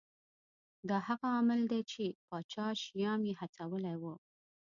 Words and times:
دا 0.89 0.97
هغه 1.07 1.25
عامل 1.35 1.61
دی 1.71 1.81
چې 1.91 2.03
پاچا 2.27 2.67
شیام 2.83 3.21
یې 3.29 3.33
هڅولی 3.41 3.95
و. 4.01 4.03